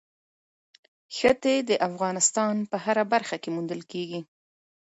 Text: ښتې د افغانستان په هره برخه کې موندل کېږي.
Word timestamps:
ښتې 1.17 1.55
د 1.69 1.71
افغانستان 1.89 2.55
په 2.71 2.77
هره 2.83 3.03
برخه 3.13 3.35
کې 3.41 3.49
موندل 3.55 3.81
کېږي. 3.91 4.21